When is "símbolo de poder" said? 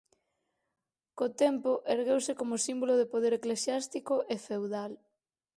2.65-3.33